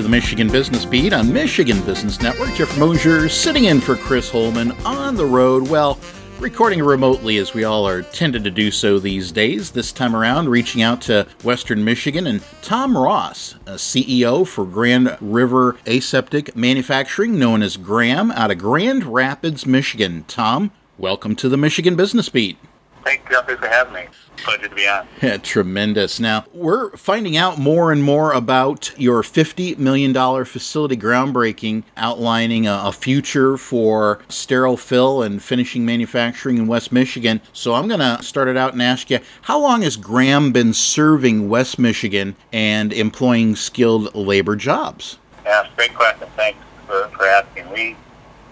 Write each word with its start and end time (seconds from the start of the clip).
to 0.00 0.04
the 0.04 0.08
Michigan 0.08 0.48
Business 0.48 0.86
Beat 0.86 1.12
on 1.12 1.30
Michigan 1.30 1.78
Business 1.84 2.22
Network. 2.22 2.54
Jeff 2.54 2.78
Mosier 2.78 3.28
sitting 3.28 3.66
in 3.66 3.82
for 3.82 3.96
Chris 3.96 4.30
Holman 4.30 4.72
on 4.86 5.14
the 5.14 5.26
road. 5.26 5.68
Well, 5.68 5.98
recording 6.38 6.82
remotely 6.82 7.36
as 7.36 7.52
we 7.52 7.64
all 7.64 7.86
are 7.86 8.00
tended 8.00 8.42
to 8.44 8.50
do 8.50 8.70
so 8.70 8.98
these 8.98 9.30
days. 9.30 9.72
This 9.72 9.92
time 9.92 10.16
around, 10.16 10.48
reaching 10.48 10.80
out 10.80 11.02
to 11.02 11.26
Western 11.44 11.84
Michigan 11.84 12.26
and 12.26 12.42
Tom 12.62 12.96
Ross, 12.96 13.56
a 13.66 13.72
CEO 13.72 14.46
for 14.46 14.64
Grand 14.64 15.18
River 15.20 15.76
Aseptic 15.86 16.56
Manufacturing, 16.56 17.38
known 17.38 17.60
as 17.60 17.76
GRAM, 17.76 18.30
out 18.30 18.50
of 18.50 18.56
Grand 18.56 19.04
Rapids, 19.04 19.66
Michigan. 19.66 20.24
Tom, 20.28 20.70
welcome 20.96 21.36
to 21.36 21.50
the 21.50 21.58
Michigan 21.58 21.94
Business 21.94 22.30
Beat. 22.30 22.56
Thanks, 23.04 23.30
Jeffrey, 23.30 23.56
for 23.56 23.66
having 23.66 23.94
me. 23.94 24.06
Pleasure 24.36 24.68
to 24.68 24.74
be 24.74 24.86
on. 24.86 25.06
Yeah, 25.22 25.36
tremendous. 25.36 26.18
Now, 26.20 26.44
we're 26.52 26.90
finding 26.96 27.36
out 27.36 27.58
more 27.58 27.92
and 27.92 28.02
more 28.02 28.32
about 28.32 28.92
your 28.98 29.22
$50 29.22 29.78
million 29.78 30.14
facility 30.44 30.96
groundbreaking, 30.96 31.84
outlining 31.96 32.66
a, 32.66 32.82
a 32.84 32.92
future 32.92 33.56
for 33.56 34.20
sterile 34.28 34.76
fill 34.76 35.22
and 35.22 35.42
finishing 35.42 35.84
manufacturing 35.84 36.58
in 36.58 36.66
West 36.66 36.90
Michigan. 36.92 37.40
So, 37.52 37.74
I'm 37.74 37.88
going 37.88 38.00
to 38.00 38.22
start 38.22 38.48
it 38.48 38.56
out 38.56 38.72
and 38.72 38.82
ask 38.82 39.10
you 39.10 39.20
how 39.42 39.58
long 39.58 39.82
has 39.82 39.96
GRAM 39.96 40.52
been 40.52 40.72
serving 40.72 41.48
West 41.48 41.78
Michigan 41.78 42.36
and 42.52 42.92
employing 42.92 43.56
skilled 43.56 44.14
labor 44.14 44.56
jobs? 44.56 45.18
Yeah, 45.44 45.68
great 45.76 45.94
question. 45.94 46.28
Thanks 46.36 46.58
for, 46.86 47.08
for 47.08 47.26
asking. 47.26 47.70
We 47.72 47.96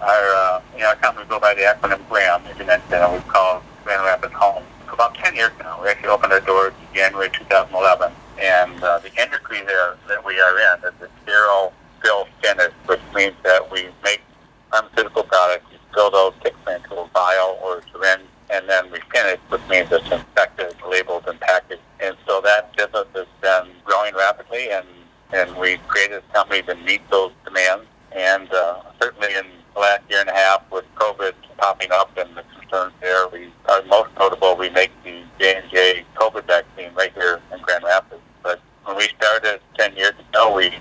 our, 0.00 0.08
uh, 0.08 0.62
you 0.74 0.80
know, 0.80 0.88
our 0.88 0.96
company 0.96 1.26
go 1.28 1.40
by 1.40 1.54
the 1.54 1.62
acronym 1.62 2.06
GRAM, 2.08 2.46
as 2.46 2.58
you 2.58 2.64
mentioned, 2.64 2.94
and 2.94 3.12
we 3.12 3.20
call 3.28 3.62
Grand 3.84 4.02
Rapids 4.04 4.34
home 4.34 4.64
about 4.92 5.14
10 5.14 5.36
years 5.36 5.52
now. 5.60 5.80
We 5.80 5.88
actually 5.88 6.08
opened 6.08 6.32
our 6.32 6.40
doors 6.40 6.72
in 6.88 6.94
January 6.96 7.30
2011. 7.30 8.12
And 8.40 8.82
uh, 8.82 8.98
the 8.98 9.14
industry 9.20 9.62
there 9.66 9.96
that 10.08 10.24
we 10.24 10.40
are 10.40 10.58
in 10.58 10.84
is 10.84 10.94
the 11.00 11.08
sterile 11.22 11.72
fill 12.02 12.26
finish, 12.42 12.72
which 12.86 13.00
means 13.14 13.34
that 13.44 13.70
we 13.70 13.88
make 14.02 14.22
pharmaceutical 14.70 15.22
products, 15.22 15.64
we 15.70 15.78
fill 15.94 16.10
those 16.10 16.32
typically 16.42 16.74
into 16.74 16.94
a 16.96 17.08
vial 17.12 17.58
or 17.62 17.78
a 17.78 17.82
syringe, 17.92 18.28
and 18.50 18.68
then 18.68 18.90
we 18.90 18.98
finish, 19.12 19.38
which 19.48 19.60
means 19.68 19.88
it's 19.90 20.10
inspected, 20.10 20.74
labeled, 20.88 21.24
and 21.26 21.38
packaged. 21.40 21.82
And 22.00 22.16
so 22.26 22.40
that 22.42 22.76
business 22.76 23.06
has 23.14 23.26
been 23.40 23.72
growing 23.84 24.14
rapidly, 24.14 24.70
and, 24.70 24.86
and 25.32 25.56
we 25.56 25.78
created 25.88 26.22
a 26.28 26.32
company 26.32 26.62
to 26.62 26.74
meet 26.76 27.08
those 27.10 27.32
demands. 27.44 27.84
And 28.12 28.52
uh, 28.52 28.82
certainly 29.00 29.28
in 29.34 29.46
the 29.74 29.80
last 29.80 30.02
year 30.10 30.20
and 30.20 30.30
a 30.30 30.34
half 30.34 30.62
with 30.72 30.84
COVID 30.96 31.34
popping 31.56 31.92
up 31.92 32.16
and 32.16 32.36
the 32.36 32.42
concerns 32.58 32.94
there, 33.00 33.27
most 33.88 34.10
notable. 34.18 34.56
We 34.56 34.70
make 34.70 34.90
the 35.04 35.22
J 35.38 35.56
and 35.56 35.70
J 35.70 36.04
COVID 36.16 36.46
vaccine 36.46 36.92
right 36.94 37.12
here 37.14 37.40
in 37.52 37.60
Grand 37.62 37.84
Rapids. 37.84 38.22
But 38.42 38.60
when 38.84 38.96
we 38.96 39.08
started 39.18 39.60
ten 39.78 39.96
years 39.96 40.14
ago, 40.28 40.54
we 40.54 40.72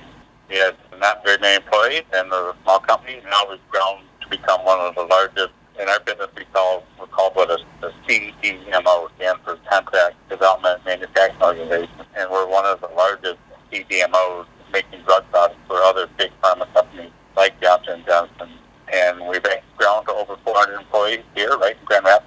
we 0.49 0.57
had 0.57 0.75
not 0.99 1.23
very 1.23 1.37
many 1.39 1.55
employees 1.55 2.03
and 2.13 2.31
a 2.31 2.55
small 2.63 2.79
company. 2.79 3.21
Now 3.25 3.49
we've 3.49 3.59
grown 3.69 4.01
to 4.21 4.29
become 4.29 4.63
one 4.65 4.79
of 4.79 4.95
the 4.95 5.03
largest 5.03 5.53
in 5.79 5.87
our 5.89 5.99
business. 6.01 6.27
We 6.35 6.45
call 6.53 6.83
we're 6.99 7.07
called 7.07 7.35
what 7.35 7.49
a, 7.49 7.59
a 7.85 7.91
CDMO 8.07 9.09
stands 9.15 9.41
for 9.43 9.57
Contract 9.69 10.15
Development 10.29 10.83
Manufacturing 10.85 11.41
Organization, 11.41 12.05
and 12.15 12.29
we're 12.29 12.47
one 12.47 12.65
of 12.65 12.81
the 12.81 12.89
largest 12.95 13.37
CDMOs 13.71 14.45
making 14.71 15.01
drug 15.03 15.23
products 15.31 15.59
for 15.67 15.77
other 15.77 16.07
big 16.17 16.31
pharma 16.43 16.71
companies 16.73 17.11
like 17.35 17.59
Johnson 17.61 18.03
Johnson 18.05 18.49
and 18.93 19.27
we've 19.27 19.43
grown 19.77 20.05
to 20.05 20.13
over 20.13 20.37
400 20.43 20.79
employees 20.79 21.23
here, 21.35 21.57
right 21.57 21.75
in 21.77 21.85
Grand 21.85 22.05
Rapids. 22.05 22.26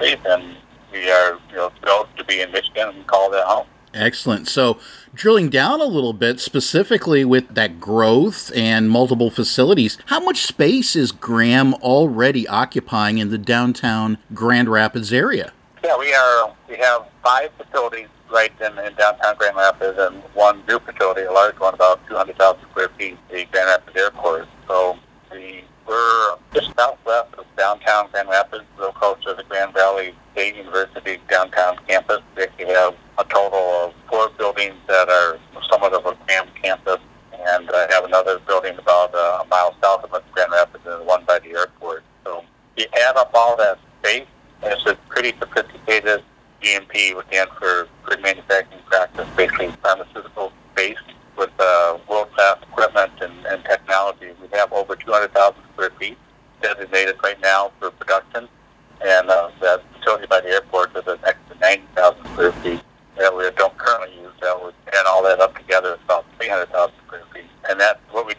We 0.00 0.10
have 0.10 0.20
multiple 0.24 0.24
facilities, 0.24 0.26
and 0.26 0.56
we 0.92 1.10
are 1.10 1.38
you 1.50 1.56
know 1.56 1.72
thrilled 1.82 2.08
to 2.16 2.24
be 2.24 2.40
in 2.40 2.50
Michigan 2.52 2.88
and 2.88 3.06
call 3.06 3.30
that 3.30 3.44
home. 3.46 3.66
Excellent. 3.92 4.46
So, 4.48 4.78
drilling 5.14 5.50
down 5.50 5.80
a 5.80 5.84
little 5.84 6.12
bit 6.12 6.38
specifically 6.38 7.24
with 7.24 7.54
that 7.54 7.80
growth 7.80 8.52
and 8.54 8.88
multiple 8.88 9.30
facilities, 9.30 9.98
how 10.06 10.20
much 10.20 10.42
space 10.42 10.94
is 10.94 11.10
GRAM 11.10 11.74
already 11.74 12.46
occupying 12.46 13.18
in 13.18 13.30
the 13.30 13.38
downtown 13.38 14.18
Grand 14.32 14.68
Rapids 14.68 15.12
area? 15.12 15.52
Yeah, 15.82 15.98
we 15.98 16.14
are. 16.14 16.54
We 16.68 16.76
have 16.76 17.06
five 17.24 17.50
facilities 17.58 18.06
right 18.30 18.52
in, 18.60 18.78
in 18.78 18.94
downtown 18.94 19.36
Grand 19.36 19.56
Rapids, 19.56 19.98
and 19.98 20.22
one 20.34 20.62
new 20.68 20.78
facility, 20.78 21.22
a 21.22 21.32
large 21.32 21.58
one, 21.58 21.74
about 21.74 22.06
200,000 22.06 22.62
square 22.70 22.90
feet, 22.96 23.18
the 23.28 23.44
Grand 23.46 23.66
Rapids 23.66 23.96
Airport. 23.96 24.46
So 24.68 24.98
the, 25.32 25.62
we're 25.88 26.36
just 26.54 26.68
southwest 26.76 27.34
of 27.36 27.44
downtown 27.56 28.08
Grand 28.12 28.28
Rapids, 28.28 28.64
real 28.78 28.92
close 28.92 29.20
to 29.24 29.34
the 29.34 29.42
Grand 29.44 29.74
Valley 29.74 30.14
State 30.32 30.56
University 30.56 31.18
downtown 31.28 31.78
campus. 31.88 32.20
We 32.36 32.44
actually 32.44 32.66
have 32.66 32.94
a 33.18 33.24
total 33.24 33.58
of 33.58 33.94
four 34.08 34.30
buildings 34.38 34.76
that 34.88 35.08
are 35.08 35.38
somewhat 35.70 35.92
of 35.92 36.06
a 36.06 36.16
GRAM 36.26 36.48
campus, 36.62 36.98
and 37.32 37.70
I 37.70 37.86
have 37.90 38.04
another 38.04 38.40
building 38.60 38.78
about 38.78 39.14
uh, 39.14 39.42
a 39.42 39.46
mile 39.48 39.74
south 39.82 40.04
of 40.04 40.22
Grand 40.32 40.52
Rapids 40.52 40.84
and 40.86 41.06
one 41.06 41.24
by 41.24 41.38
the 41.38 41.50
airport. 41.50 42.02
So 42.24 42.44
you 42.76 42.84
add 43.06 43.16
up 43.16 43.30
all 43.34 43.56
that 43.56 43.78
space, 44.02 44.26
and 44.62 44.72
it's 44.72 44.86
a 44.86 44.94
pretty 45.08 45.36
sophisticated 45.38 46.22
GMP, 46.62 47.16
which 47.16 47.26
stands 47.28 47.52
for 47.58 47.88
Good 48.04 48.22
Manufacturing 48.22 48.82
Practice, 48.86 49.26
basically 49.36 49.70
pharmaceutical 49.82 50.52
based 50.74 51.00
with 51.38 51.50
uh, 51.58 51.98
world-class 52.08 52.58
equipment 52.62 53.12
and, 53.20 53.46
and 53.46 53.64
technology. 53.64 54.30
We 54.40 54.48
have 54.58 54.72
over 54.72 54.94
200,000 54.94 55.54
square 55.72 55.90
feet 55.98 56.18
designated 56.60 57.16
right 57.22 57.40
now 57.40 57.72
for 57.78 57.90
production, 57.90 58.46
and 59.02 59.30
uh, 59.30 59.50
that 59.62 59.82
facility 59.94 60.26
by 60.26 60.40
the 60.42 60.48
airport 60.48 60.94
is 60.96 61.06
an 61.06 61.18
extra 61.24 61.56
90,000 61.60 62.26
square 62.26 62.52
feet 62.52 62.82
that 63.16 63.34
we 63.34 63.44
don't 63.56 63.76
currently 63.78 64.14
use. 64.20 64.32
That 64.42 64.62
would 64.62 64.74
add 64.92 65.06
all 65.06 65.22
that 65.22 65.40
up 65.40 65.56
together, 65.56 65.94
it's 65.94 66.04
about 66.04 66.26
300,000 66.38 66.92
square 67.06 67.22
feet. 67.32 67.44
And 67.68 67.80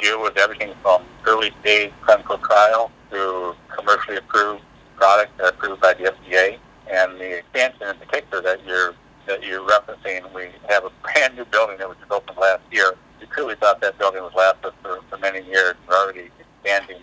do 0.02 0.20
with 0.20 0.38
everything 0.38 0.74
from 0.82 1.04
early 1.26 1.52
stage 1.62 1.92
clinical 2.02 2.38
trial 2.40 2.92
to 3.12 3.56
commercially 3.70 4.18
approved 4.18 4.64
products 4.96 5.32
that 5.38 5.46
are 5.46 5.50
approved 5.50 5.82
by 5.82 5.94
the 5.94 6.12
FDA 6.12 6.58
and 6.92 7.20
the 7.20 7.38
expansion 7.38 7.88
in 7.88 7.96
particular 7.98 8.42
that 8.44 8.66
you're 8.66 8.94
that 9.28 9.44
you're 9.44 9.62
referencing, 9.68 10.34
we 10.34 10.50
have 10.68 10.84
a 10.84 10.92
brand 11.04 11.36
new 11.36 11.46
building 11.46 11.78
that 11.78 11.88
was 11.88 11.98
just 12.00 12.12
opened 12.12 12.38
last 12.38 12.62
year. 12.72 12.96
We 13.20 13.28
truly 13.28 13.56
thought 13.56 13.80
that 13.82 13.98
building 14.00 14.24
was 14.24 14.34
last 14.36 14.66
us 14.66 14.74
for, 14.82 15.00
for 15.10 15.18
many 15.20 15.46
years. 15.46 15.76
We're 15.88 15.96
already 15.96 16.32
expanding 16.40 17.02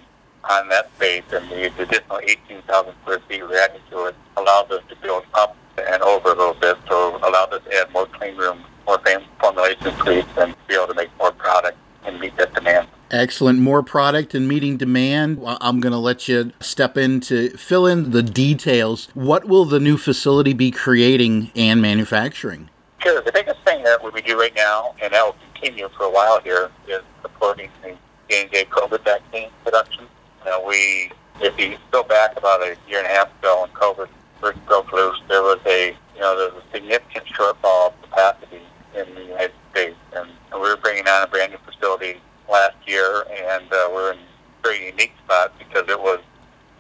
on 0.51 0.69
that 0.69 0.91
space, 0.97 1.23
and 1.33 1.49
the 1.49 1.67
additional 1.67 2.19
18,000 2.19 2.93
square 3.03 3.21
feet 3.29 3.49
we 3.49 3.57
added 3.57 3.81
to 3.91 4.07
it 4.07 4.17
allows 4.37 4.71
us 4.71 4.83
to 4.89 4.97
build 4.97 5.25
up 5.35 5.57
and 5.79 6.03
over 6.03 6.33
a 6.33 6.35
little 6.35 6.55
bit, 6.55 6.77
so 6.89 7.17
allows 7.17 7.53
us 7.53 7.63
to 7.65 7.77
add 7.77 7.93
more 7.93 8.07
clean 8.07 8.37
rooms, 8.37 8.65
more 8.87 9.01
formulation 9.41 9.97
suites, 9.99 10.29
and 10.39 10.55
be 10.67 10.75
able 10.75 10.89
to 10.89 10.95
make 10.95 11.11
more 11.19 11.33
product 11.33 11.77
and 12.05 12.19
meet 12.19 12.37
that 12.37 12.53
demand. 12.55 12.89
Excellent. 13.11 13.59
More 13.61 13.83
product 13.83 14.35
and 14.35 14.47
meeting 14.47 14.77
demand. 14.77 15.41
I'm 15.47 15.81
going 15.81 15.93
to 15.93 15.99
let 15.99 16.29
you 16.29 16.53
step 16.61 16.97
in 16.97 17.21
to 17.21 17.51
fill 17.51 17.87
in 17.87 18.11
the 18.11 18.23
details. 18.23 19.09
What 19.15 19.47
will 19.47 19.65
the 19.65 19.81
new 19.81 19.97
facility 19.97 20.53
be 20.53 20.71
creating 20.71 21.51
and 21.57 21.81
manufacturing? 21.81 22.69
Sure. 22.99 23.23
The 23.23 23.33
biggest 23.33 23.61
thing 23.65 23.83
that 23.85 24.03
we 24.03 24.21
do 24.23 24.39
right 24.39 24.55
now, 24.55 24.95
and 25.01 25.13
that 25.13 25.25
will 25.25 25.37
continue 25.55 25.89
for 25.97 26.05
a 26.05 26.11
while 26.11 26.41
here, 26.41 26.71
is 26.87 27.01
supporting 27.23 27.71
the 27.83 27.97
J&J 28.29 28.65
COVID 28.67 29.05
vaccine 29.05 29.49
production. 29.65 30.07
Uh, 30.47 30.61
we, 30.67 31.11
if 31.41 31.59
you 31.59 31.77
go 31.91 32.03
back 32.03 32.37
about 32.37 32.61
a 32.63 32.77
year 32.89 32.99
and 32.99 33.07
a 33.07 33.11
half 33.11 33.29
ago 33.39 33.63
when 33.63 33.71
COVID 33.71 34.09
first 34.41 34.65
broke 34.67 34.93
loose, 34.93 35.21
there 35.29 35.43
was 35.43 35.61
a, 35.67 35.97
you 36.15 36.21
know, 36.21 36.37
there 36.37 36.55
was 36.55 36.63
a 36.63 36.77
significant 36.77 37.27
shortfall 37.27 37.89
of 37.89 38.03
capacity 38.03 38.61
in 38.95 39.15
the 39.15 39.23
United 39.23 39.53
States, 39.71 39.97
and 40.15 40.29
we 40.53 40.61
were 40.61 40.77
bringing 40.77 41.07
on 41.07 41.23
a 41.23 41.27
brand 41.27 41.53
new 41.53 41.59
facility 41.65 42.21
last 42.59 42.77
year, 42.87 43.25
and 43.31 43.73
uh, 43.73 43.89
we're 43.93 44.13
in 44.13 44.19
a 44.19 44.63
very 44.63 44.87
unique 44.87 45.13
spot 45.25 45.53
because 45.59 45.89
it 45.89 45.99
was 45.99 46.19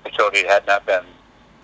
a 0.04 0.10
facility 0.10 0.46
had 0.46 0.66
not 0.66 0.84
been 0.86 1.04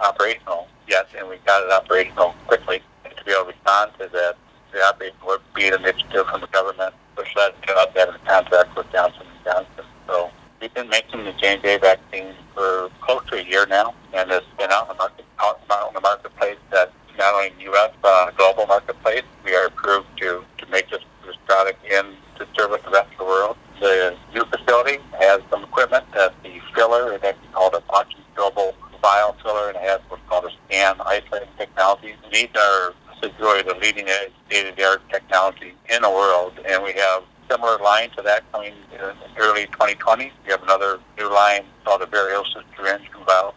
operational 0.01 0.69
yet, 0.87 1.07
and 1.19 1.29
we 1.29 1.37
got 1.47 1.63
it 1.65 1.73
operational 1.73 2.35
quickly. 2.47 2.81
And 3.05 3.17
to 3.17 3.25
be 3.25 3.33
able 3.33 3.45
to 3.45 3.49
respond 3.51 3.91
to 3.99 4.09
that, 4.13 4.37
the 4.73 4.83
operation 4.85 5.17
would 5.27 5.41
be 5.55 5.67
an 5.67 5.75
initiative 5.75 6.27
from 6.31 6.41
the 6.41 6.47
government, 6.49 6.95
which 7.17 7.29
led 7.37 7.55
to 7.67 7.73
us 7.75 7.89
having 7.97 8.15
a 8.15 8.25
contract 8.27 8.77
with 8.77 8.87
Johnson 8.93 9.27
& 9.35 9.45
Johnson. 9.45 9.85
So 10.07 10.31
we've 10.61 10.75
been 10.75 10.89
making 10.89 11.25
the 11.25 11.33
J&J 11.33 11.79
vaccine 11.79 12.35
for 12.55 12.91
close 13.01 13.23
to 13.31 13.39
a 13.39 13.43
year 13.43 13.67
now, 13.67 13.95
and 14.13 14.31
it's 14.31 14.47
been 14.59 14.71
out 14.71 14.83
in 14.83 14.89
the, 14.89 14.95
market, 14.95 15.25
out 15.41 15.61
in 15.89 15.95
the 15.95 16.01
marketplace 16.01 16.59
that 16.71 16.93
not 17.19 17.35
only 17.35 17.49
in 17.49 17.57
the 17.59 17.65
U.S., 17.75 17.91
but 18.03 18.13
on 18.13 18.29
a 18.29 18.37
global 18.37 18.67
marketplace. 18.67 19.23
We 19.45 19.55
are 19.55 19.67
approved 19.67 20.09
to, 20.19 20.45
to 20.59 20.67
make 20.71 20.91
this, 20.91 21.03
this 21.27 21.37
product 21.47 21.85
in 21.85 22.15
to 22.39 22.47
service 22.59 22.83
the 22.85 22.91
rest 22.91 23.11
of 23.13 23.19
the 23.19 23.25
world. 23.25 23.57
The 23.81 24.17
new 24.33 24.45
facility 24.45 24.99
has 25.21 25.41
some 25.51 25.65
equipment 25.65 26.05
that 26.15 26.35
the 26.43 26.61
filler, 26.75 27.13
it 27.13 27.25
actually 27.25 27.49
called 27.53 27.75
a 27.75 27.81
Bocce 27.81 28.15
Global 28.35 28.75
Vial 29.01 29.37
Filler, 29.43 29.69
and 29.69 29.77
it 29.77 29.83
has 29.83 30.01
what's 30.09 30.23
called 30.29 30.45
a 30.45 30.51
scan 30.67 30.97
isolating 31.01 31.49
technology. 31.59 32.15
These 32.35 32.49
are 32.57 32.93
really 33.39 33.63
the 33.63 33.77
leading 33.81 34.09
edge 34.09 34.33
state-of-the-art 34.49 35.09
technology 35.09 35.73
in 35.89 36.03
the 36.03 36.11
world, 36.11 36.59
and 36.69 36.83
we 36.83 36.93
have 36.95 37.23
similar 37.49 37.79
line 37.79 38.11
to 38.17 38.23
that 38.23 38.43
coming 38.51 38.73
in 38.93 39.13
early 39.39 39.67
2020. 39.67 40.33
We 40.45 40.51
have 40.51 40.61
another 40.65 40.99
new 41.17 41.33
line 41.33 41.65
called 41.85 42.03
a 42.03 42.07
Beriosis 42.07 42.65
syringe 42.77 43.09
and 43.15 43.25
vial 43.25 43.55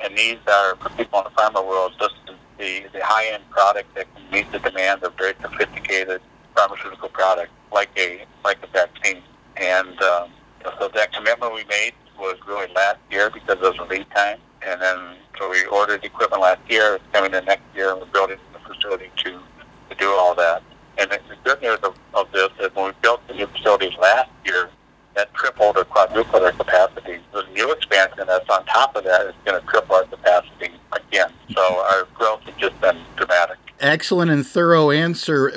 and 0.00 0.18
these 0.18 0.38
are 0.48 0.74
for 0.76 0.88
people 0.96 1.20
in 1.20 1.24
the 1.24 1.30
pharma 1.30 1.64
world. 1.64 1.92
Is 2.00 2.08
the, 2.58 2.98
the 2.98 3.04
high-end 3.04 3.48
product 3.50 3.94
that 3.94 4.12
can 4.12 4.28
meet 4.32 4.50
the 4.50 4.58
demands 4.58 5.04
of 5.04 5.14
very 5.16 5.34
sophisticated 5.40 6.20
pharmaceutical 6.56 7.10
products. 7.10 7.52
like 7.70 7.90
a 7.96 8.26
like 8.44 8.58
a 8.64 8.66
vaccine. 8.66 9.22
And 9.56 10.02
um, 10.02 10.30
so 10.80 10.88
that 10.94 11.12
commitment 11.12 11.54
we 11.54 11.64
made 11.64 11.92
was 12.18 12.38
really 12.48 12.72
last 12.74 12.98
year 13.08 13.30
because 13.30 13.58
of 13.62 13.76
the 13.76 13.84
lead 13.84 14.10
time. 14.10 14.38
And 14.66 14.82
then 14.82 14.98
so 15.40 15.50
we 15.50 15.64
ordered 15.66 16.04
equipment 16.04 16.42
last 16.42 16.60
year. 16.68 16.96
It's 16.96 17.04
coming 17.12 17.32
in 17.34 17.44
next 17.46 17.64
year, 17.74 17.90
and 17.92 18.00
we're 18.00 18.06
building 18.06 18.36
the 18.52 18.58
facility 18.58 19.10
to 19.24 19.40
to 19.88 19.96
do 19.96 20.10
all 20.10 20.34
that. 20.36 20.62
And 20.98 21.10
the 21.10 21.18
good 21.42 21.60
news 21.62 21.78
of, 21.82 21.96
of 22.14 22.30
this 22.30 22.50
is 22.60 22.72
when 22.74 22.86
we 22.86 22.92
built 23.00 23.26
the 23.26 23.34
new 23.34 23.46
facilities 23.46 23.96
last 23.98 24.30
year, 24.44 24.68
that 25.14 25.32
tripled 25.34 25.78
or 25.78 25.84
quadrupled 25.84 26.42
our 26.42 26.52
capacity. 26.52 27.18
The 27.32 27.44
new 27.54 27.72
expansion 27.72 28.24
that's 28.26 28.48
on 28.50 28.64
top 28.66 28.94
of 28.94 29.04
that 29.04 29.26
is 29.26 29.34
going 29.44 29.60
to 29.60 29.66
triple 29.66 29.96
our 29.96 30.04
capacity 30.04 30.72
again. 30.92 31.32
So 31.54 31.62
our 31.62 32.06
growth 32.14 32.42
has 32.42 32.54
just 32.56 32.78
been 32.80 32.98
dramatic. 33.16 33.56
Excellent 33.80 34.30
and 34.30 34.46
thorough 34.46 34.90
answer. 34.90 35.52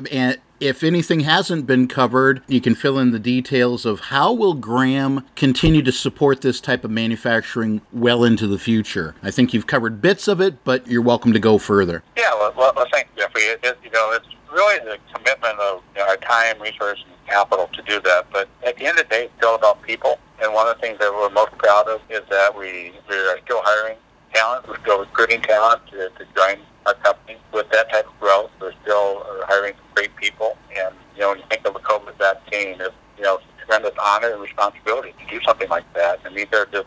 If 0.60 0.84
anything 0.84 1.22
hasn't 1.22 1.68
been 1.68 1.88
covered, 1.88 2.42
you 2.48 2.62
can 2.62 2.76
fill 2.76 2.98
in 2.98 3.12
the 3.12 3.20
details 3.20 3.86
of 3.86 4.00
how 4.00 4.32
will 4.32 4.54
GRAM 4.54 5.26
continue 5.36 5.82
to 5.82 5.92
support 5.92 6.42
this 6.42 6.62
type 6.62 6.86
of 6.86 6.92
manufacturing 6.92 7.82
well 7.92 8.24
into 8.24 8.48
the 8.48 8.60
future. 8.60 9.16
I 9.22 9.32
think 9.32 9.54
you've 9.54 9.68
covered 9.68 10.02
bits 10.02 10.28
of 10.28 10.40
it, 10.40 10.64
but 10.64 10.88
you're 10.88 11.02
welcome 11.02 11.34
to 11.34 11.40
go 11.40 11.58
further. 11.58 12.04
Yeah, 12.16 12.34
well, 12.36 12.54
well, 12.56 12.88
thanks, 12.92 13.10
Jeffrey. 13.18 13.42
It, 13.42 13.60
it, 13.64 13.78
you 13.84 13.92
know, 13.92 14.12
it's 14.14 14.28
really 14.54 14.80
the 14.80 14.98
commitment 15.14 15.60
of 15.60 15.82
you 15.96 16.02
know, 16.02 16.08
our 16.08 16.18
time, 16.18 16.62
resources, 16.62 17.04
and 17.08 17.28
capital 17.28 17.70
to 17.74 17.82
do 17.82 18.00
that. 18.02 18.28
But 18.32 18.48
at 18.66 18.78
the 18.78 18.86
end 18.86 19.00
of 19.00 19.10
the 19.10 19.16
day, 19.16 19.24
it's 19.26 19.34
still 19.38 19.56
about 19.56 19.82
people. 19.82 20.20
And 20.42 20.54
one 20.54 20.68
of 20.68 20.76
the 20.76 20.82
things 20.82 21.00
that 21.00 21.12
we're 21.12 21.30
most 21.30 21.58
proud 21.58 21.88
of 21.90 22.02
is 22.10 22.22
that 22.30 22.58
we, 22.58 22.94
we 23.10 23.16
are 23.16 23.40
still 23.44 23.62
hiring 23.64 23.98
talent. 24.34 24.68
We're 24.68 24.80
still 24.82 25.00
recruiting 25.00 25.42
talent 25.42 25.82
to, 25.88 26.10
to 26.10 26.26
join 26.36 26.60
our 26.86 26.94
company. 26.96 27.38
With 27.54 27.70
that 27.72 27.92
type 27.92 28.08
of 28.08 28.20
growth, 28.20 28.52
we're 28.60 28.74
still 28.84 29.24
hiring 29.48 29.74
great 29.96 30.16
people. 30.16 30.58
And, 30.78 30.96
you 31.16 31.22
know, 31.22 31.30
when 31.30 31.40
you 31.40 31.46
think 31.50 31.66
of 31.68 31.76
a 31.76 31.80
COVID 31.80 32.18
vaccine, 32.18 32.82
it's, 32.82 32.96
you 33.18 33.24
know, 33.24 33.40
tremendous 33.74 33.98
honor 34.02 34.34
and 34.34 34.42
responsibility 34.42 35.14
to 35.20 35.26
do 35.38 35.44
something 35.44 35.70
like 35.70 35.92
that. 35.94 36.20
And 36.26 36.36
these 36.36 36.48
are 36.54 36.66
just, 36.68 36.86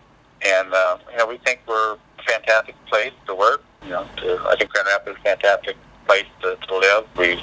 And, 0.45 0.71
uh, 0.71 0.99
you 1.09 1.17
know, 1.17 1.25
we 1.25 1.39
think 1.39 1.61
we're 1.67 1.93
a 1.93 1.97
fantastic 2.27 2.75
place 2.85 3.13
to 3.25 3.33
work. 3.33 3.63
You 3.81 3.89
know, 3.89 4.07
to, 4.17 4.39
I 4.47 4.55
think 4.55 4.69
Grand 4.69 4.85
Rapids 4.85 5.17
is 5.17 5.23
fantastic 5.23 5.77
place 6.07 6.25
to, 6.41 6.55
to 6.55 6.77
live. 6.77 7.05
We, 7.17 7.39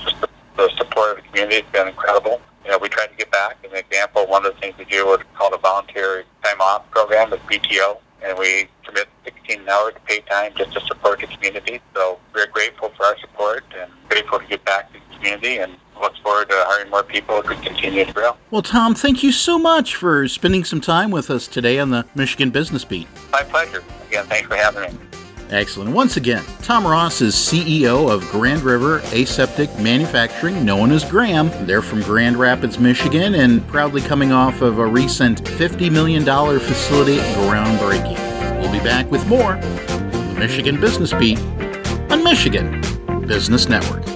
the 0.57 0.71
support 0.77 1.11
of 1.11 1.17
the 1.17 1.29
community 1.29 1.63
has 1.63 1.73
been 1.73 1.89
incredible. 1.89 2.41
You 2.65 2.71
know, 2.71 2.79
we 2.79 2.89
try 2.89 3.07
to 3.07 3.15
get 3.15 3.31
back. 3.31 3.57
An 3.65 3.77
example, 3.77 4.27
one 4.27 4.47
of 4.47 4.55
the 4.55 4.61
things 4.61 4.75
we 4.79 4.87
do 4.87 5.13
is 5.13 5.21
called 5.37 5.53
a 5.53 5.59
voluntary 5.59 6.25
time 6.43 6.61
off 6.61 6.91
program 6.91 7.31
with 7.31 7.41
PTO, 7.41 7.99
and 8.23 8.39
we 8.39 8.69
commit 8.85 9.09
16 9.25 9.69
hours 9.69 9.95
of 9.97 10.05
paid 10.07 10.25
time 10.27 10.53
just 10.57 10.73
to 10.73 10.81
support 10.81 11.21
the 11.21 11.27
community. 11.27 11.81
So 11.95 12.19
we're 12.35 12.47
grateful 12.47 12.91
for 12.97 13.05
our 13.05 13.19
support 13.19 13.65
and 13.79 13.91
grateful 14.09 14.39
to 14.39 14.47
get 14.47 14.65
back 14.65 14.93
to 14.93 14.99
the 14.99 15.17
community 15.17 15.59
and 15.59 15.77
look 16.01 16.17
forward 16.23 16.49
to 16.49 16.55
hiring 16.57 16.91
more 16.91 17.03
people 17.03 17.37
as 17.37 17.49
we 17.49 17.57
continue 17.57 18.05
to 18.05 18.13
grow. 18.13 18.37
Well, 18.51 18.63
Tom, 18.63 18.95
thank 18.95 19.23
you 19.23 19.33
so 19.33 19.59
much 19.59 19.97
for 19.97 20.27
spending 20.29 20.65
some 20.65 20.81
time 20.81 21.11
with 21.11 21.31
us 21.31 21.47
today 21.47 21.79
on 21.79 21.91
the 21.91 22.07
Michigan 22.15 22.51
Business 22.51 22.85
Beat. 22.85 23.09
My 23.31 23.43
pleasure. 23.43 23.83
Again, 24.09 24.27
thanks 24.27 24.49
for 24.49 24.57
having 24.57 24.83
me. 24.83 25.14
Excellent. 25.51 25.91
Once 25.91 26.17
again, 26.17 26.43
Tom 26.63 26.87
Ross 26.87 27.21
is 27.21 27.35
CEO 27.35 28.11
of 28.11 28.23
Grand 28.31 28.63
River 28.63 29.01
Aseptic 29.13 29.79
Manufacturing, 29.79 30.65
known 30.65 30.91
as 30.91 31.05
GRAM. 31.05 31.51
They're 31.67 31.83
from 31.83 32.01
Grand 32.03 32.37
Rapids, 32.37 32.79
Michigan, 32.79 33.35
and 33.35 33.67
proudly 33.69 34.01
coming 34.01 34.33
off 34.33 34.63
of 34.63 34.79
a 34.79 34.87
recent 34.87 35.43
$50 35.45 35.93
million 35.93 36.25
facility 36.25 37.19
groundbreaking. 37.19 38.61
We'll 38.61 38.73
be 38.73 38.81
back 38.81 39.11
with 39.11 39.27
more 39.27 39.57
the 39.57 40.35
Michigan 40.39 40.81
Business 40.81 41.13
Beat 41.13 41.39
on 42.11 42.25
Michigan 42.25 42.81
Business 43.27 43.69
Network. 43.69 44.14